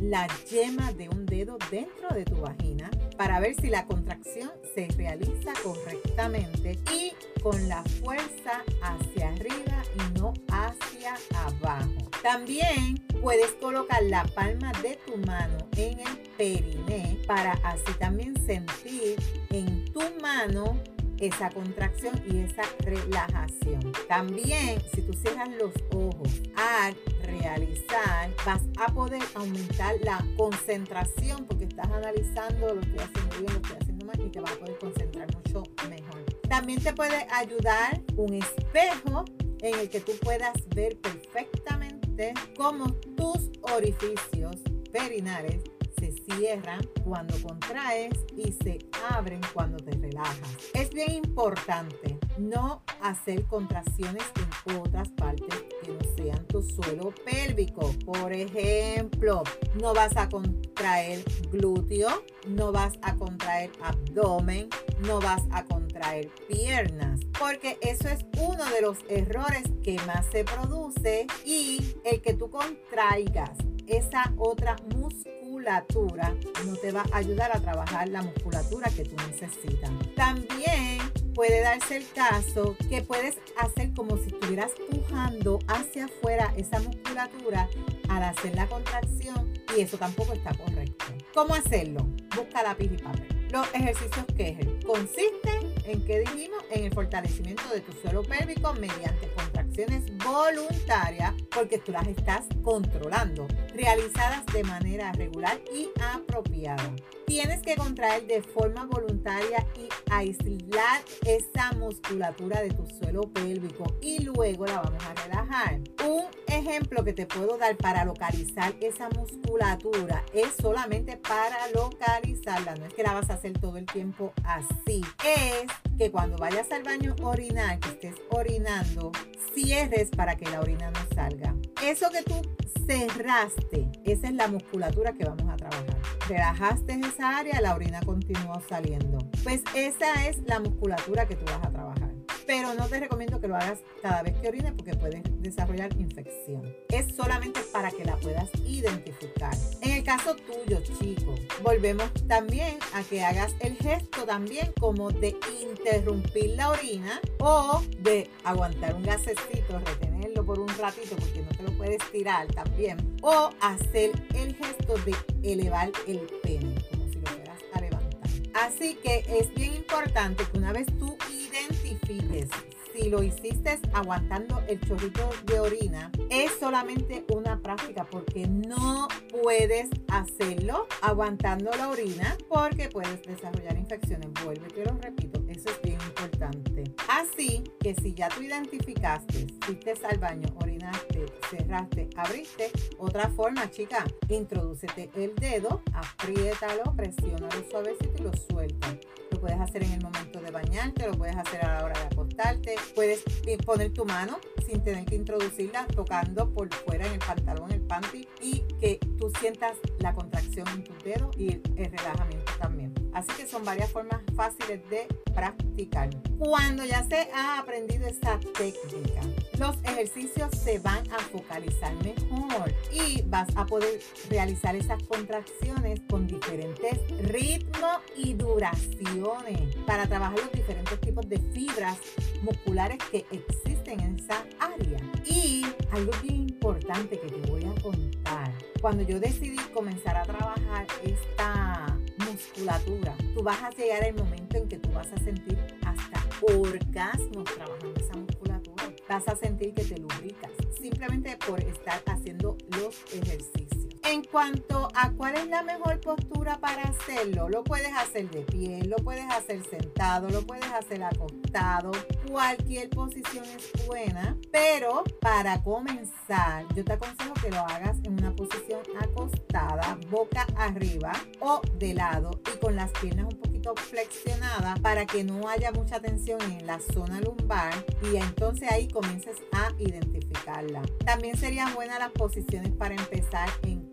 la 0.00 0.26
yema 0.50 0.92
de 0.92 1.08
un 1.08 1.26
dedo 1.26 1.58
dentro 1.70 2.08
de 2.12 2.24
tu 2.24 2.40
vagina 2.40 2.90
para 3.16 3.38
ver 3.38 3.54
si 3.54 3.68
la 3.68 3.86
contracción 3.86 4.50
se 4.74 4.88
realiza 4.96 5.52
correctamente 5.62 6.76
y 6.92 7.12
con 7.40 7.68
la 7.68 7.84
fuerza 7.84 8.64
hacia 8.82 9.28
arriba 9.28 9.84
y 9.94 10.18
no 10.18 10.34
hacia 10.50 11.14
abajo. 11.34 12.10
También 12.20 12.98
puedes 13.22 13.52
colocar 13.52 14.02
la 14.02 14.24
palma 14.24 14.72
de 14.82 14.98
tu 15.06 15.16
mano 15.18 15.56
en 15.76 16.00
el 16.00 16.18
periné 16.36 17.16
para 17.28 17.52
así 17.62 17.92
también 18.00 18.34
sentir 18.44 19.16
en 19.50 19.84
tu 19.92 20.00
mano 20.20 20.76
esa 21.20 21.50
contracción 21.50 22.20
y 22.26 22.38
esa 22.38 22.62
relajación. 22.80 23.92
También, 24.08 24.80
si 24.94 25.02
tú 25.02 25.12
cierras 25.12 25.48
los 25.50 25.72
ojos 25.94 26.42
al 26.56 26.96
realizar, 27.22 28.30
vas 28.44 28.62
a 28.78 28.92
poder 28.92 29.22
aumentar 29.34 29.94
la 30.02 30.24
concentración 30.36 31.44
porque 31.46 31.64
estás 31.64 31.90
analizando 31.90 32.74
lo 32.74 32.80
que 32.80 32.88
estoy 32.88 33.04
haciendo 33.04 33.36
bien, 33.38 33.54
lo 33.54 33.62
que 33.62 33.68
estoy 33.68 33.78
haciendo 33.82 34.06
mal 34.06 34.20
y 34.20 34.30
te 34.30 34.40
vas 34.40 34.52
a 34.52 34.58
poder 34.58 34.78
concentrar 34.78 35.28
mucho 35.34 35.62
mejor. 35.88 36.24
También 36.48 36.82
te 36.82 36.92
puede 36.92 37.26
ayudar 37.30 38.00
un 38.16 38.34
espejo 38.34 39.24
en 39.60 39.80
el 39.80 39.88
que 39.88 40.00
tú 40.00 40.12
puedas 40.20 40.54
ver 40.74 40.98
perfectamente 41.00 42.34
cómo 42.56 42.92
tus 43.16 43.50
orificios 43.74 44.56
perinales 44.92 45.62
se 45.98 46.12
cierran 46.12 46.80
cuando 47.04 47.34
contraes 47.42 48.12
y 48.36 48.52
se 48.52 48.78
abren 49.10 49.40
cuando 49.52 49.76
te 49.78 49.92
relajas. 49.92 50.56
Es 50.74 50.90
bien 50.90 51.12
importante 51.12 52.18
no 52.38 52.82
hacer 53.02 53.44
contracciones 53.44 54.24
en 54.66 54.76
otras 54.76 55.08
partes 55.10 55.64
que 55.82 55.92
no 55.92 55.98
sean 56.16 56.46
tu 56.46 56.62
suelo 56.62 57.12
pélvico. 57.24 57.92
Por 58.04 58.32
ejemplo, 58.32 59.42
no 59.80 59.94
vas 59.94 60.16
a 60.16 60.28
contraer 60.28 61.24
glúteo, 61.50 62.24
no 62.48 62.72
vas 62.72 62.94
a 63.02 63.16
contraer 63.16 63.70
abdomen, 63.82 64.68
no 65.06 65.20
vas 65.20 65.42
a 65.50 65.64
contraer 65.64 66.28
piernas, 66.48 67.20
porque 67.38 67.78
eso 67.80 68.08
es 68.08 68.24
uno 68.38 68.64
de 68.66 68.82
los 68.82 68.98
errores 69.08 69.64
que 69.82 69.96
más 70.06 70.26
se 70.26 70.44
produce 70.44 71.26
y 71.44 71.94
el 72.04 72.20
que 72.20 72.34
tú 72.34 72.50
contraigas 72.50 73.52
esa 73.86 74.32
otra 74.36 74.76
musculatura 74.94 76.34
no 76.64 76.76
te 76.76 76.92
va 76.92 77.04
a 77.12 77.18
ayudar 77.18 77.56
a 77.56 77.60
trabajar 77.60 78.08
la 78.08 78.22
musculatura 78.22 78.90
que 78.90 79.04
tú 79.04 79.16
necesitas. 79.28 79.90
También 80.14 80.98
puede 81.34 81.60
darse 81.60 81.96
el 81.96 82.10
caso 82.12 82.76
que 82.88 83.02
puedes 83.02 83.38
hacer 83.58 83.92
como 83.94 84.16
si 84.16 84.28
estuvieras 84.28 84.72
pujando 84.90 85.58
hacia 85.68 86.06
afuera 86.06 86.52
esa 86.56 86.80
musculatura 86.80 87.68
al 88.08 88.22
hacer 88.22 88.54
la 88.54 88.66
contracción 88.66 89.52
y 89.76 89.80
eso 89.80 89.98
tampoco 89.98 90.32
está 90.32 90.54
correcto. 90.54 91.04
¿Cómo 91.34 91.54
hacerlo? 91.54 92.06
Busca 92.34 92.62
lápiz 92.62 92.90
y 92.92 93.02
papel. 93.02 93.36
Los 93.50 93.72
ejercicios 93.74 94.26
Kegel 94.36 94.78
consisten 94.84 95.74
en 95.84 96.04
que 96.04 96.20
dijimos 96.20 96.64
en 96.70 96.84
el 96.84 96.92
fortalecimiento 96.92 97.62
de 97.72 97.80
tu 97.80 97.92
suelo 97.92 98.22
pélvico 98.22 98.72
mediante 98.74 99.30
contracciones 99.34 100.04
voluntarias 100.18 101.34
porque 101.54 101.78
tú 101.78 101.92
las 101.92 102.06
estás 102.08 102.46
controlando, 102.62 103.46
realizadas 103.76 104.44
de 104.46 104.64
manera 104.64 105.12
regular 105.12 105.60
y 105.72 105.90
apropiada. 106.00 106.90
Tienes 107.26 107.60
que 107.62 107.76
contraer 107.76 108.26
de 108.26 108.42
forma 108.42 108.86
voluntaria 108.86 109.66
y 109.76 109.88
aislar 110.10 111.02
esa 111.26 111.72
musculatura 111.72 112.62
de 112.62 112.70
tu 112.70 112.86
suelo 112.86 113.22
pélvico 113.32 113.84
y 114.00 114.22
luego 114.22 114.66
la 114.66 114.80
vamos 114.80 115.02
a 115.04 115.14
relajar. 115.14 115.80
Un 116.06 116.24
ejemplo 116.46 117.04
que 117.04 117.12
te 117.12 117.26
puedo 117.26 117.58
dar 117.58 117.76
para 117.76 118.04
localizar 118.04 118.74
esa 118.80 119.08
musculatura 119.10 120.24
es 120.32 120.54
solamente 120.60 121.16
para 121.16 121.68
localizarla, 121.74 122.76
no 122.76 122.86
es 122.86 122.94
que 122.94 123.02
la 123.02 123.12
vas 123.12 123.28
a 123.30 123.34
hacer 123.34 123.58
todo 123.58 123.76
el 123.76 123.86
tiempo 123.86 124.32
así. 124.44 125.02
Es 125.24 125.66
que 125.98 126.10
cuando 126.10 126.36
vayas 126.36 126.70
al 126.70 126.84
baño 126.84 127.14
orinar, 127.22 127.78
que 127.80 127.88
estés 127.88 128.22
orinando, 128.30 129.12
cierres 129.54 130.10
para 130.10 130.36
que 130.36 130.48
la 130.48 130.60
orina 130.60 130.90
no 130.90 131.00
salga. 131.14 131.54
Eso 131.82 132.08
que 132.10 132.22
tú 132.22 132.40
cerraste, 132.86 133.88
esa 134.04 134.28
es 134.28 134.34
la 134.34 134.48
musculatura 134.48 135.12
que 135.12 135.24
vamos 135.24 135.48
a 135.52 135.56
trabajar. 135.56 135.96
Relajaste 136.28 137.00
esa 137.00 137.38
área, 137.38 137.60
la 137.60 137.74
orina 137.74 138.00
continuó 138.02 138.60
saliendo. 138.68 139.18
Pues 139.42 139.62
esa 139.74 140.26
es 140.26 140.38
la 140.46 140.60
musculatura 140.60 141.26
que 141.26 141.36
tú 141.36 141.44
vas 141.46 141.64
a 141.64 141.70
trabajar 141.70 142.16
pero 142.46 142.74
no 142.74 142.86
te 142.86 143.00
recomiendo 143.00 143.40
que 143.40 143.48
lo 143.48 143.56
hagas 143.56 143.80
cada 144.00 144.22
vez 144.22 144.36
que 144.38 144.48
orines 144.48 144.72
porque 144.72 144.94
puedes 144.94 145.22
desarrollar 145.42 145.94
infección. 145.98 146.62
Es 146.88 147.14
solamente 147.14 147.60
para 147.72 147.90
que 147.90 148.04
la 148.04 148.16
puedas 148.16 148.48
identificar. 148.64 149.54
En 149.80 149.90
el 149.90 150.04
caso 150.04 150.36
tuyo, 150.36 150.80
chico, 150.82 151.34
volvemos 151.62 152.10
también 152.28 152.78
a 152.94 153.02
que 153.02 153.24
hagas 153.24 153.54
el 153.60 153.76
gesto 153.76 154.24
también 154.24 154.72
como 154.80 155.10
de 155.10 155.36
interrumpir 155.62 156.56
la 156.56 156.70
orina 156.70 157.20
o 157.40 157.82
de 157.98 158.30
aguantar 158.44 158.94
un 158.94 159.02
gasecito, 159.02 159.78
retenerlo 159.84 160.35
por 160.46 160.60
un 160.60 160.68
ratito 160.68 161.16
porque 161.16 161.42
no 161.42 161.48
te 161.48 161.62
lo 161.64 161.72
puedes 161.72 162.12
tirar 162.12 162.46
también. 162.46 162.96
O 163.22 163.50
hacer 163.60 164.12
el 164.34 164.54
gesto 164.54 164.94
de 165.04 165.14
elevar 165.42 165.90
el 166.06 166.20
pene, 166.42 166.76
como 166.90 167.08
si 167.08 167.18
lo 167.18 167.26
fueras 167.26 167.60
a 167.74 167.80
levantar. 167.80 168.30
Así 168.54 168.94
que 169.02 169.24
es 169.28 169.52
bien 169.54 169.74
importante 169.74 170.44
que 170.50 170.58
una 170.58 170.72
vez 170.72 170.86
tú 170.98 171.18
identifiques 171.30 172.48
si 172.96 173.10
lo 173.10 173.22
hiciste 173.22 173.78
aguantando 173.92 174.62
el 174.68 174.80
chorrito 174.80 175.30
de 175.44 175.60
orina, 175.60 176.10
es 176.30 176.52
solamente 176.58 177.24
una 177.32 177.60
práctica 177.60 178.06
porque 178.10 178.46
no 178.46 179.08
puedes 179.42 179.90
hacerlo 180.08 180.86
aguantando 181.02 181.70
la 181.72 181.90
orina 181.90 182.36
porque 182.48 182.88
puedes 182.88 183.22
desarrollar 183.22 183.76
infecciones. 183.76 184.30
Vuelve, 184.44 184.68
te 184.68 184.84
lo 184.84 184.96
repito, 184.98 185.42
eso 185.48 185.68
es 185.68 185.82
bien 185.82 185.98
importante. 186.00 186.65
Así 187.08 187.64
que 187.80 187.94
si 187.94 188.14
ya 188.14 188.28
tú 188.28 188.42
identificaste, 188.42 189.46
fuiste 189.62 189.94
al 190.08 190.18
baño, 190.18 190.48
orinaste, 190.60 191.26
cerraste, 191.50 192.08
abriste, 192.16 192.70
otra 192.98 193.30
forma, 193.30 193.70
chica, 193.70 194.04
introdúcete 194.28 195.10
el 195.14 195.34
dedo, 195.36 195.82
apriétalo, 195.92 196.94
presiónalo 196.96 197.70
suavecito 197.70 198.12
y 198.18 198.22
lo 198.22 198.32
suelta 198.50 198.98
lo 199.30 199.40
puedes 199.40 199.60
hacer 199.60 199.82
en 199.82 199.92
el 199.92 200.02
momento 200.02 200.40
de 200.40 200.50
bañarte, 200.50 201.06
lo 201.06 201.12
puedes 201.12 201.36
hacer 201.36 201.64
a 201.64 201.78
la 201.78 201.84
hora 201.84 201.98
de 201.98 202.06
acostarte. 202.06 202.76
Puedes 202.94 203.22
poner 203.64 203.92
tu 203.92 204.04
mano 204.04 204.38
sin 204.66 204.82
tener 204.82 205.04
que 205.04 205.14
introducirla, 205.14 205.86
tocando 205.86 206.50
por 206.52 206.72
fuera 206.72 207.06
en 207.06 207.14
el 207.14 207.18
pantalón, 207.18 207.70
el 207.72 207.82
panty, 207.82 208.26
y 208.40 208.60
que 208.80 208.98
tú 209.18 209.30
sientas 209.40 209.76
la 209.98 210.14
contracción 210.14 210.66
en 210.68 210.84
tus 210.84 211.04
dedos 211.04 211.36
y 211.36 211.52
el 211.52 211.62
relajamiento 211.74 212.52
también. 212.58 212.95
Así 213.16 213.32
que 213.32 213.48
son 213.48 213.64
varias 213.64 213.90
formas 213.90 214.20
fáciles 214.36 214.78
de 214.90 215.06
practicar. 215.34 216.10
Cuando 216.38 216.84
ya 216.84 217.02
se 217.08 217.30
ha 217.32 217.58
aprendido 217.60 218.06
esta 218.06 218.38
técnica, 218.38 219.22
los 219.58 219.74
ejercicios 219.84 220.50
se 220.54 220.78
van 220.80 221.10
a 221.10 221.18
focalizar 221.20 221.94
mejor 222.04 222.74
y 222.92 223.22
vas 223.22 223.48
a 223.56 223.64
poder 223.64 224.00
realizar 224.28 224.76
esas 224.76 225.02
contracciones 225.04 226.02
con 226.10 226.26
diferentes 226.26 227.00
ritmos 227.22 228.00
y 228.18 228.34
duraciones 228.34 229.76
para 229.86 230.06
trabajar 230.06 230.38
los 230.38 230.52
diferentes 230.52 231.00
tipos 231.00 231.26
de 231.26 231.38
fibras 231.38 231.96
musculares 232.42 232.98
que 233.10 233.24
existen 233.30 234.00
en 234.00 234.16
esa 234.16 234.44
área. 234.60 235.00
Y 235.24 235.64
algo 235.90 236.12
bien 236.22 236.50
importante 236.50 237.18
que 237.18 237.28
te 237.28 237.50
voy 237.50 237.64
a 237.64 237.80
contar, 237.80 238.52
cuando 238.82 239.04
yo 239.04 239.18
decidí 239.18 239.56
comenzar 239.72 240.18
a 240.18 240.22
trabajar 240.24 240.86
esta 241.02 241.95
musculatura, 242.36 243.16
tú 243.34 243.42
vas 243.42 243.62
a 243.62 243.70
llegar 243.70 244.04
al 244.04 244.14
momento 244.14 244.58
en 244.58 244.68
que 244.68 244.78
tú 244.78 244.90
vas 244.92 245.10
a 245.10 245.16
sentir 245.24 245.58
hasta 245.86 246.22
orgasmos 246.54 247.44
trabajando 247.44 247.98
esa 247.98 248.14
musculatura. 248.14 248.92
Vas 249.08 249.26
a 249.26 249.36
sentir 249.36 249.72
que 249.72 249.84
te 249.84 249.98
lubricas 249.98 250.50
simplemente 250.78 251.38
por 251.46 251.62
estar 251.62 252.02
haciendo 252.06 252.58
los 252.72 252.94
ejercicios. 253.14 253.65
En 254.08 254.22
cuanto 254.22 254.88
a 254.94 255.10
cuál 255.10 255.34
es 255.34 255.48
la 255.48 255.64
mejor 255.64 256.00
postura 256.00 256.58
para 256.60 256.82
hacerlo, 256.82 257.48
lo 257.48 257.64
puedes 257.64 257.92
hacer 257.92 258.30
de 258.30 258.42
pie, 258.42 258.84
lo 258.84 258.96
puedes 258.96 259.28
hacer 259.30 259.64
sentado, 259.68 260.30
lo 260.30 260.46
puedes 260.46 260.70
hacer 260.72 261.02
acostado, 261.02 261.90
cualquier 262.30 262.88
posición 262.88 263.44
es 263.46 263.72
buena, 263.86 264.36
pero 264.52 265.02
para 265.20 265.60
comenzar, 265.62 266.64
yo 266.74 266.84
te 266.84 266.92
aconsejo 266.92 267.34
que 267.34 267.50
lo 267.50 267.58
hagas 267.58 267.96
en 268.04 268.12
una 268.12 268.34
posición 268.34 268.80
acostada, 269.00 269.98
boca 270.08 270.46
arriba 270.56 271.12
o 271.40 271.60
de 271.76 271.94
lado 271.94 272.30
y 272.54 272.58
con 272.58 272.76
las 272.76 272.92
piernas 272.92 273.26
un 273.32 273.40
poquito 273.40 273.74
flexionadas 273.74 274.78
para 274.80 275.04
que 275.06 275.24
no 275.24 275.48
haya 275.48 275.72
mucha 275.72 275.98
tensión 275.98 276.40
en 276.42 276.66
la 276.66 276.78
zona 276.78 277.20
lumbar 277.20 277.72
y 278.12 278.16
entonces 278.16 278.70
ahí 278.70 278.86
comiences 278.86 279.38
a 279.52 279.72
identificarla. 279.78 280.82
También 281.04 281.36
serían 281.36 281.74
buenas 281.74 281.98
las 281.98 282.12
posiciones 282.12 282.70
para 282.72 282.94
empezar 282.94 283.48
en 283.62 283.85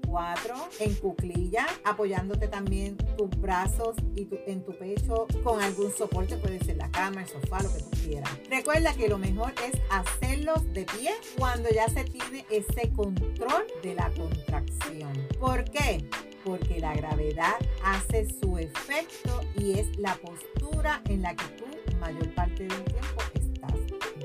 en 0.80 0.94
cuclilla, 0.96 1.66
apoyándote 1.84 2.48
también 2.48 2.98
tus 3.18 3.30
brazos 3.42 3.96
y 4.16 4.28
en 4.46 4.64
tu 4.64 4.72
pecho 4.78 5.28
con 5.44 5.60
algún 5.60 5.92
soporte, 5.92 6.38
puede 6.38 6.60
ser 6.60 6.78
la 6.78 6.90
cama, 6.92 7.22
el 7.22 7.28
sofá, 7.28 7.64
lo 7.64 7.74
que 7.74 7.80
tú 7.82 7.90
quieras. 8.06 8.30
Recuerda 8.50 8.94
que 8.94 9.08
lo 9.08 9.18
mejor 9.18 9.54
es 9.66 9.82
hacerlos 9.90 10.72
de 10.74 10.86
pie 10.86 11.12
cuando 11.38 11.70
ya 11.70 11.88
se 11.90 12.04
tiene 12.04 12.46
ese 12.52 12.92
control 12.92 13.66
de 13.82 13.96
la 13.96 14.12
contracción. 14.12 15.14
¿Por 15.40 15.64
qué? 15.66 16.08
Porque 16.44 16.80
la 16.80 16.94
gravedad 16.94 17.56
hace 17.84 18.28
su 18.40 18.58
efecto 18.60 19.42
y 19.58 19.80
es 19.80 19.98
la 19.98 20.14
postura 20.16 21.02
en 21.10 21.24
la 21.24 21.36
que 21.36 21.46
tú 21.58 21.66
mayor 22.00 22.34
parte 22.36 22.64
del 22.64 22.84
tiempo 22.84 23.22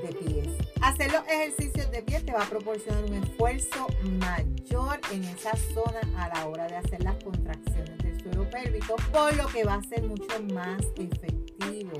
de 0.01 0.13
pies. 0.13 0.47
Hacer 0.81 1.11
los 1.11 1.27
ejercicios 1.27 1.91
de 1.91 2.01
pie 2.01 2.21
te 2.21 2.31
va 2.31 2.43
a 2.43 2.49
proporcionar 2.49 3.03
un 3.05 3.15
esfuerzo 3.15 3.87
mayor 4.19 4.99
en 5.11 5.23
esa 5.25 5.55
zona 5.73 5.99
a 6.17 6.29
la 6.29 6.47
hora 6.47 6.67
de 6.67 6.77
hacer 6.77 7.03
las 7.03 7.21
contracciones 7.23 7.97
del 7.99 8.21
suelo 8.21 8.49
pélvico, 8.49 8.95
por 9.11 9.35
lo 9.35 9.47
que 9.47 9.63
va 9.63 9.75
a 9.75 9.83
ser 9.83 10.03
mucho 10.03 10.41
más 10.53 10.81
efectivo, 10.95 11.93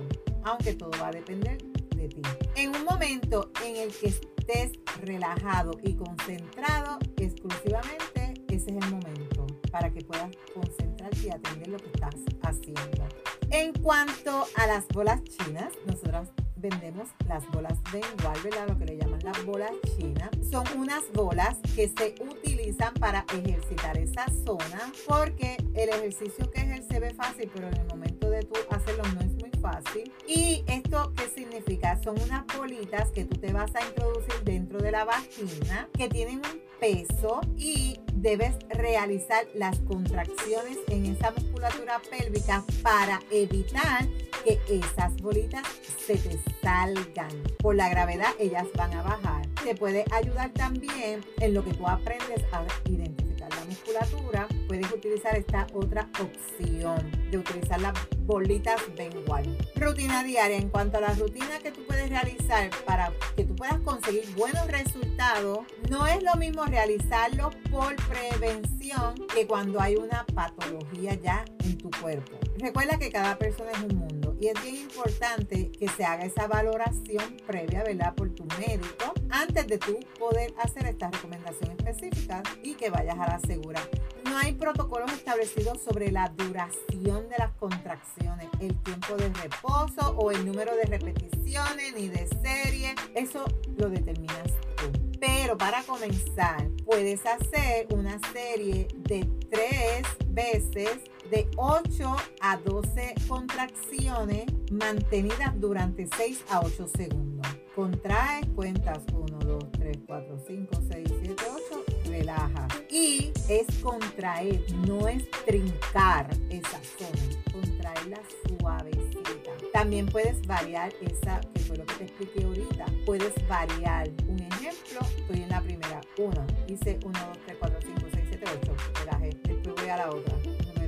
aunque 0.44 0.74
todo 0.74 0.92
va 1.02 1.08
a 1.08 1.12
depender 1.12 1.58
de 1.96 2.08
ti. 2.08 2.22
En 2.56 2.76
un 2.76 2.86
momento 2.86 3.52
en 3.66 3.76
el 3.78 3.94
que 3.94 4.08
estés 4.08 4.80
relajado 5.02 5.72
y 5.84 5.96
concentrado 5.96 7.00
exclusivamente, 7.18 8.34
ese 8.48 8.72
es 8.72 8.84
el 8.84 8.90
momento 8.90 9.46
para 9.72 9.92
que 9.92 10.02
puedas 10.02 10.30
concentrarte 10.54 11.28
y 11.28 11.30
atender 11.30 11.68
lo 11.68 11.78
que 11.78 11.88
estás 11.88 12.16
haciendo. 12.44 13.08
En 13.52 13.74
cuanto 13.74 14.46
a 14.56 14.68
las 14.68 14.88
bolas 14.90 15.24
chinas, 15.24 15.74
nosotras 15.86 16.30
vendemos 16.60 17.10
las 17.28 17.48
bolas 17.52 17.78
Bengual, 17.92 18.40
¿verdad? 18.44 18.68
Lo 18.68 18.78
que 18.78 18.86
le 18.86 18.98
llaman 18.98 19.20
las 19.24 19.46
bolas 19.46 19.72
chinas. 19.98 20.30
Son 20.50 20.66
unas 20.78 21.04
bolas 21.14 21.58
que 21.76 21.88
se 21.88 22.16
utilizan 22.22 22.94
para 22.96 23.26
ejercitar 23.34 23.98
esa 23.98 24.26
zona 24.46 24.92
porque 25.08 25.58
el 25.74 25.90
ejercicio 25.90 26.50
que 26.52 26.62
ejerce 26.62 26.88
se 26.90 27.00
ve 27.00 27.14
fácil, 27.14 27.50
pero 27.54 27.68
en 27.68 27.78
el 27.78 27.88
momento 27.88 28.30
de 28.30 28.44
tú 28.44 28.56
hacerlo 28.70 29.04
no 29.14 29.22
es 29.22 29.34
muy 29.36 29.52
fácil. 29.62 30.12
¿Y 30.28 30.64
esto 30.68 31.14
qué 31.16 31.28
significa? 31.28 32.02
Son 32.04 32.20
unas 32.22 32.46
bolitas 32.58 33.10
que 33.12 33.26
tú 33.26 33.40
te 33.40 33.54
vas 33.54 33.74
a 33.76 33.86
introducir 33.86 34.36
dentro 34.44 34.80
de 34.80 34.92
la 34.92 35.06
vagina 35.06 35.88
que 35.98 36.10
tienen 36.10 36.38
un 36.38 36.70
peso 36.80 37.42
y 37.58 38.00
debes 38.14 38.56
realizar 38.70 39.46
las 39.54 39.80
contracciones 39.80 40.78
en 40.88 41.06
esa 41.06 41.32
musculatura 41.32 42.02
pélvica 42.10 42.64
para 42.82 43.20
evitar 43.32 44.08
que 44.44 44.60
esas 44.68 45.16
bolitas 45.22 45.66
se 46.06 46.18
te 46.18 46.40
salgan. 46.62 47.30
Por 47.60 47.76
la 47.76 47.90
gravedad 47.90 48.30
ellas 48.40 48.68
van 48.76 48.94
a 48.94 49.02
bajar. 49.02 49.48
Te 49.64 49.76
puede 49.76 50.06
ayudar 50.12 50.52
también 50.52 51.24
en 51.40 51.54
lo 51.54 51.64
que 51.64 51.74
tú 51.74 51.88
aprendes 51.88 52.44
a 52.52 52.66
identificar 52.90 53.50
la 53.50 53.66
musculatura. 53.66 54.48
Puedes 54.68 54.92
utilizar 54.92 55.36
esta 55.38 55.68
otra 55.74 56.10
opción 56.20 57.12
de 57.32 57.38
utilizar 57.38 57.82
las 57.82 57.94
bolitas 58.26 58.82
Bengual. 58.96 59.58
Rutina 59.76 60.24
diaria. 60.24 60.58
En 60.58 60.70
cuanto 60.70 60.98
a 60.98 61.02
la 61.02 61.14
rutina 61.14 61.60
que 61.62 61.72
tú 61.72 61.82
puedes 61.86 62.10
realizar 62.10 62.70
para 62.86 63.12
que 63.36 63.44
tú 63.44 63.56
puedas 63.56 63.80
conseguir 63.80 64.24
buenos 64.36 64.68
resultados, 64.68 65.60
no 65.90 66.08
es 66.08 66.24
lo 66.24 66.36
mismo 66.36 66.66
realizarlo 66.66 67.50
por 67.72 67.96
prevención 68.08 69.16
que 69.34 69.48
cuando 69.48 69.80
hay 69.82 69.96
una 69.96 70.26
patología 70.34 71.16
ya 71.16 71.46
en 71.64 71.78
tu 71.78 71.90
cuerpo. 72.02 72.38
Recuerda 72.58 72.98
que 72.98 73.12
cada 73.12 73.38
persona 73.38 73.72
es 73.72 73.80
un 73.80 73.98
mundo 73.98 74.19
y 74.40 74.48
es 74.48 74.62
bien 74.64 74.76
importante 74.76 75.72
que 75.72 75.88
se 75.90 76.06
haga 76.06 76.26
esa 76.26 76.48
valoración 76.48 77.38
previa, 77.46 77.84
¿verdad? 77.84 78.16
Por 78.16 78.30
tu 78.30 78.46
médico 78.58 79.14
antes 79.30 79.68
de 79.68 79.78
tú 79.78 80.00
poder 80.18 80.54
hacer 80.58 80.86
esta 80.86 81.12
recomendación 81.12 81.72
específica 81.72 82.42
y 82.64 82.76
que 82.76 82.90
vayas 82.90 83.18
a 83.20 83.28
la 83.28 83.40
segura. 83.40 83.82
No 84.24 84.38
hay 84.38 84.54
protocolos 84.54 85.12
establecidos 85.12 85.82
sobre 85.82 86.12
la 86.12 86.30
duración 86.30 87.30
de 87.30 87.38
las 87.38 87.52
contracciones, 87.56 88.48
el 88.60 88.76
tiempo 88.84 89.16
de 89.16 89.30
reposo 89.30 90.16
o 90.18 90.32
el 90.32 90.46
número 90.46 90.76
de 90.76 90.84
repeticiones 90.84 91.94
ni 91.96 92.08
de 92.08 92.28
serie. 92.42 92.96
Eso 93.16 93.46
lo 93.78 93.90
determinas 93.90 94.54
tú. 94.78 94.92
Pero 95.20 95.58
para 95.58 95.84
comenzar, 95.84 96.70
puedes 96.86 97.26
hacer 97.26 97.88
una 97.92 98.20
serie 98.32 98.88
de 98.96 99.28
tres 99.50 100.04
veces 100.28 101.00
de 101.30 101.48
8 101.58 102.16
a 102.42 102.58
12 102.58 103.16
contracciones 103.28 104.46
mantenidas 104.72 105.60
durante 105.60 106.08
6 106.18 106.46
a 106.50 106.62
8 106.62 106.88
segundos. 106.88 107.48
Contraes, 107.76 108.46
cuentas 108.56 109.00
1, 109.14 109.40
2, 109.40 109.72
3, 109.74 109.98
4, 110.08 110.38
5, 110.48 110.82
6, 110.92 111.10
7, 111.24 111.44
8, 111.72 111.86
relajas. 112.08 112.68
Y 112.90 113.32
es 113.48 113.68
contraer, 113.82 114.62
no 114.88 115.08
es 115.08 115.30
trincar 115.46 116.30
esa 116.50 116.80
zona, 116.98 117.42
contraerla 117.54 118.20
suavecita. 118.48 119.52
También 119.72 120.08
puedes 120.08 120.46
variar 120.48 120.92
esa, 121.02 121.40
que 121.54 121.60
fue 121.62 121.78
lo 121.78 121.86
que 121.86 121.94
te 121.96 122.04
expliqué 122.06 122.44
ahorita, 122.44 122.86
puedes 123.06 123.34
variar. 123.48 124.10
Un 124.28 124.40
ejemplo, 124.40 125.00
estoy 125.18 125.44
en 125.44 125.50
la 125.50 125.62
primera, 125.62 126.02
1, 126.18 126.48
hice 126.68 127.00
1, 127.06 127.20
2, 127.20 127.38
3, 127.46 127.58
4, 127.60 127.80
5, 127.82 128.00
6, 128.14 128.26
7, 128.30 128.46
8, 128.64 128.76
relajé. 129.00 129.30
Después 129.44 129.76
voy 129.76 129.90
a 129.90 129.98
la 129.98 130.10
otra, 130.10 130.36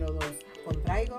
número 0.01 0.13
2, 0.13 0.25
contraigo, 0.65 1.17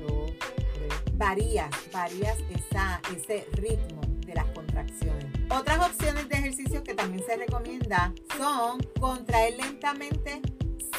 1, 0.00 0.08
2, 0.08 0.32
3. 0.38 1.18
Varías, 1.18 1.70
varías 1.92 2.38
esa, 2.50 3.00
ese 3.14 3.46
ritmo 3.52 4.00
de 4.26 4.34
las 4.34 4.46
contracciones. 4.46 5.26
Otras 5.50 5.78
opciones 5.90 6.28
de 6.28 6.36
ejercicio 6.36 6.82
que 6.84 6.94
también 6.94 7.24
se 7.26 7.36
recomienda 7.36 8.12
son 8.36 8.80
contraer 9.00 9.56
lentamente 9.56 10.40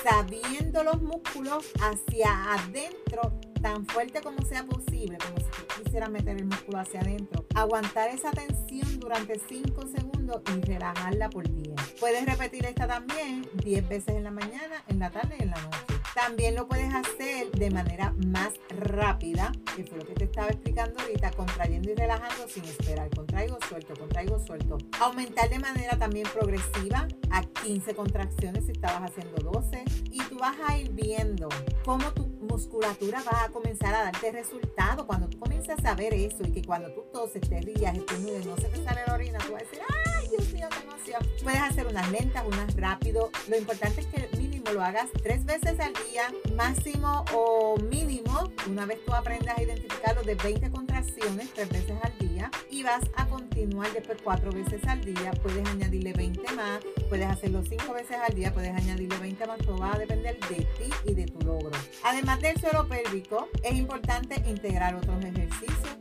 sabiendo 0.03 0.83
los 0.83 1.01
músculos 1.01 1.65
hacia 1.81 2.53
adentro 2.53 3.33
tan 3.61 3.85
fuerte 3.87 4.21
como 4.21 4.41
sea 4.45 4.65
posible, 4.65 5.17
como 5.17 5.37
si 5.37 5.83
quisieras 5.83 6.09
meter 6.09 6.37
el 6.37 6.45
músculo 6.45 6.79
hacia 6.79 7.01
adentro. 7.01 7.45
Aguantar 7.55 8.09
esa 8.09 8.31
tensión 8.31 8.99
durante 8.99 9.39
5 9.49 9.81
segundos 9.87 10.18
y 10.55 10.61
relajarla 10.61 11.29
por 11.29 11.49
10. 11.49 11.75
Puedes 11.99 12.25
repetir 12.25 12.65
esta 12.65 12.87
también 12.87 13.47
10 13.63 13.89
veces 13.89 14.15
en 14.15 14.23
la 14.23 14.31
mañana, 14.31 14.83
en 14.87 14.99
la 14.99 15.09
tarde 15.09 15.35
y 15.39 15.43
en 15.43 15.49
la 15.49 15.61
noche. 15.61 15.99
También 16.15 16.55
lo 16.55 16.67
puedes 16.67 16.93
hacer 16.93 17.51
de 17.51 17.69
manera 17.71 18.13
más 18.25 18.53
rápida, 18.69 19.51
que 19.75 19.83
fue 19.83 19.99
lo 19.99 20.05
que 20.05 20.13
te 20.13 20.23
estaba 20.25 20.47
explicando 20.47 20.99
ahorita, 20.99 21.31
contrayendo 21.31 21.91
y 21.91 21.95
relajando 21.95 22.47
sin 22.47 22.63
esperar. 22.65 23.09
Contraigo, 23.15 23.57
suelto, 23.67 23.93
contraigo, 23.93 24.39
suelto. 24.45 24.77
Aumentar 24.99 25.49
de 25.49 25.59
manera 25.59 25.97
también 25.97 26.27
progresiva 26.33 27.07
a 27.31 27.41
15 27.41 27.95
contracciones 27.95 28.65
si 28.65 28.71
estabas 28.71 29.11
haciendo 29.11 29.41
12. 29.51 29.83
Y 30.11 30.19
tú 30.23 30.37
vas 30.39 30.55
a 30.67 30.77
ir 30.77 30.89
viendo 30.91 31.47
cómo 31.85 32.11
tu 32.13 32.27
musculatura 32.41 33.21
va 33.23 33.43
a 33.43 33.49
comenzar 33.49 33.93
a 33.93 34.03
darte 34.03 34.31
resultado. 34.31 35.05
Cuando 35.05 35.29
tú 35.29 35.39
comienzas 35.39 35.83
a 35.85 35.95
ver 35.95 36.13
eso 36.13 36.43
y 36.43 36.51
que 36.51 36.63
cuando 36.63 36.91
tú 36.91 37.03
toses, 37.13 37.41
te 37.47 37.61
rías, 37.61 37.95
y 37.95 38.45
no 38.45 38.57
se 38.57 38.67
te 38.67 38.83
sale 38.83 39.01
la 39.05 39.13
orina, 39.13 39.39
tú 39.39 39.53
vas 39.53 39.61
a 39.61 39.65
decir, 39.65 39.79
¡ay, 40.19 40.27
Dios 40.29 40.53
mío, 40.53 40.67
qué 40.69 40.83
emoción! 40.83 41.29
Puedes 41.43 41.61
hacer 41.61 41.87
unas 41.87 42.09
lentas, 42.11 42.43
unas 42.45 42.75
rápido. 42.75 43.31
Lo 43.47 43.57
importante 43.57 44.01
es 44.01 44.07
que 44.07 44.29
mínimo 44.37 44.71
lo 44.71 44.83
hagas 44.83 45.07
tres 45.23 45.45
veces 45.45 45.79
al 45.79 45.93
día, 45.93 46.31
máximo 46.55 47.25
o 47.33 47.77
mínimo, 47.77 48.51
una 48.67 48.85
vez 48.85 49.03
tú 49.05 49.13
aprendas 49.13 49.57
a 49.57 49.63
identificarlo 49.63 50.21
de 50.23 50.35
20 50.35 50.69
contracciones, 50.71 51.51
tres 51.53 51.69
veces 51.69 51.95
al 52.03 52.17
día, 52.19 52.51
y 52.69 52.83
vas 52.83 53.03
a 53.15 53.25
continuar 53.27 53.91
después 53.93 54.19
cuatro 54.23 54.51
veces 54.51 54.81
al 54.87 55.01
día. 55.03 55.31
Puedes 55.41 55.67
añadirle 55.67 56.13
20 56.13 56.51
más, 56.53 56.79
puedes 57.09 57.27
hacerlo 57.27 57.63
cinco 57.67 57.93
veces 57.93 58.17
al 58.17 58.35
día, 58.35 58.53
puedes 58.53 58.71
añadirle 58.75 59.17
20 59.17 59.47
más, 59.47 59.57
todo 59.59 59.77
va 59.77 59.95
a 59.95 59.97
depender 59.97 60.37
de 60.49 60.55
ti 60.55 60.89
y 61.05 61.13
de 61.13 61.25
tu 61.25 61.39
logro. 61.45 61.71
Además 62.03 62.39
del 62.41 62.59
suelo 62.59 62.87
pélvico, 62.87 63.49
es 63.63 63.73
importante 63.73 64.35
integrar 64.47 64.95
otros 64.95 65.23
ejercicios 65.23 65.95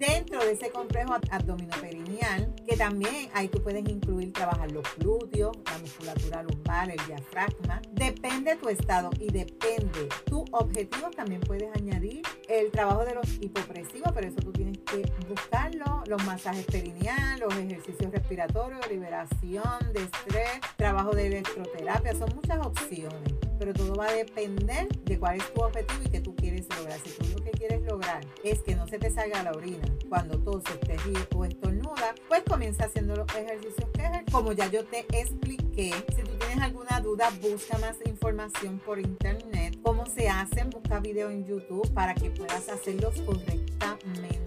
dentro 0.00 0.42
de 0.42 0.52
ese 0.52 0.70
complejo 0.70 1.14
abdominoperineal, 1.30 2.54
que 2.66 2.76
también 2.76 3.28
ahí 3.34 3.48
tú 3.48 3.62
puedes 3.62 3.86
incluir 3.86 4.32
trabajar 4.32 4.72
los 4.72 4.84
glúteos, 4.96 5.56
la 5.66 5.78
musculatura 5.78 6.42
lumbar, 6.42 6.90
el 6.90 7.06
diafragma. 7.06 7.82
Depende 7.92 8.56
tu 8.56 8.70
estado 8.70 9.10
y 9.20 9.30
depende 9.30 10.08
tu 10.24 10.44
objetivo. 10.52 11.10
También 11.10 11.42
puedes 11.42 11.68
añadir 11.76 12.22
el 12.48 12.70
trabajo 12.70 13.04
de 13.04 13.14
los 13.14 13.26
hipopresivos, 13.40 14.10
pero 14.14 14.26
eso 14.26 14.40
tú 14.40 14.52
tienes 14.52 14.78
que 14.78 15.04
buscarlo. 15.28 16.02
Los 16.06 16.24
masajes 16.24 16.64
perineal, 16.64 17.38
los 17.38 17.54
ejercicios 17.54 18.10
respiratorios, 18.10 18.80
liberación 18.90 19.92
de 19.92 20.02
estrés, 20.02 20.60
trabajo 20.76 21.10
de 21.10 21.26
electroterapia. 21.26 22.14
Son 22.14 22.34
muchas 22.34 22.66
opciones 22.66 23.49
pero 23.60 23.74
todo 23.74 23.94
va 23.94 24.08
a 24.08 24.12
depender 24.12 24.88
de 25.04 25.18
cuál 25.18 25.36
es 25.36 25.52
tu 25.52 25.60
objetivo 25.60 26.00
y 26.02 26.08
qué 26.08 26.20
tú 26.20 26.34
quieres 26.34 26.66
lograr. 26.74 26.98
Si 27.04 27.10
tú 27.10 27.26
lo 27.36 27.44
que 27.44 27.50
quieres 27.50 27.82
lograr 27.82 28.24
es 28.42 28.60
que 28.60 28.74
no 28.74 28.88
se 28.88 28.98
te 28.98 29.10
salga 29.10 29.42
la 29.42 29.52
orina 29.52 29.86
cuando 30.08 30.38
toses, 30.38 30.80
te 30.80 30.96
ríes 30.96 31.28
o 31.34 31.44
estornuda, 31.44 32.14
pues 32.26 32.42
comienza 32.48 32.86
haciendo 32.86 33.14
los 33.14 33.28
ejercicios 33.34 33.88
que. 33.92 34.00
Como 34.32 34.52
ya 34.52 34.68
yo 34.70 34.84
te 34.84 35.00
expliqué, 35.12 35.92
si 36.16 36.22
tú 36.22 36.30
tienes 36.38 36.58
alguna 36.60 37.00
duda, 37.00 37.30
busca 37.42 37.76
más 37.78 37.96
información 38.06 38.78
por 38.78 38.98
internet. 38.98 39.78
Cómo 39.82 40.06
se 40.06 40.28
hacen, 40.28 40.70
busca 40.70 41.00
video 41.00 41.28
en 41.30 41.44
YouTube 41.44 41.92
para 41.92 42.14
que 42.14 42.30
puedas 42.30 42.68
hacerlos 42.70 43.20
correctamente. 43.20 44.39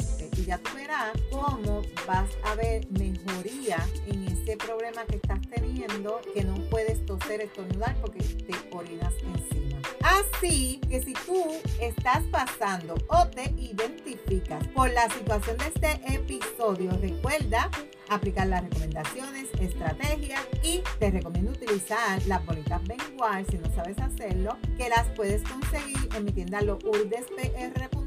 Ya 0.54 0.60
verás 0.76 1.18
cómo 1.32 1.82
vas 2.06 2.30
a 2.44 2.54
ver 2.54 2.88
mejoría 2.92 3.84
en 4.06 4.28
ese 4.28 4.56
problema 4.56 5.04
que 5.06 5.16
estás 5.16 5.42
teniendo, 5.50 6.22
que 6.32 6.44
no 6.44 6.54
puedes 6.70 7.04
toser, 7.08 7.42
estornudar 7.42 7.96
porque 8.00 8.20
te 8.20 8.54
orinas 8.72 9.16
encima. 9.24 9.80
Así 10.04 10.80
que 10.88 11.02
si 11.02 11.14
tú 11.14 11.44
estás 11.82 12.22
pasando 12.26 12.94
o 13.08 13.28
te 13.30 13.46
identificas 13.58 14.68
por 14.68 14.92
la 14.92 15.10
situación 15.10 15.58
de 15.58 15.66
este 15.70 16.14
episodio, 16.14 16.92
recuerda 17.02 17.72
aplicar 18.10 18.46
las 18.46 18.62
recomendaciones, 18.62 19.48
estrategias 19.60 20.44
y 20.62 20.84
te 21.00 21.10
recomiendo 21.10 21.52
utilizar 21.52 22.22
las 22.28 22.46
bolitas 22.46 22.80
Benguard 22.84 23.50
si 23.50 23.58
no 23.58 23.74
sabes 23.74 23.98
hacerlo, 23.98 24.56
que 24.78 24.88
las 24.88 25.08
puedes 25.16 25.42
conseguir 25.50 26.10
en 26.16 26.26
mi 26.26 26.32
tienda 26.32 26.62
lourdespr.com 26.62 28.03